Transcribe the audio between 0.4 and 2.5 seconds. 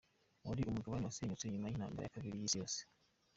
Wari umugabane wasenyutse nyuma y’Intambara ya Kabiri